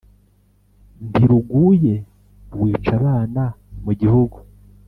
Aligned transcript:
ntiruguye, 1.07 1.95
wica 2.59 2.91
abana 2.99 3.43
mu 3.83 3.91
gihugu 3.99 4.37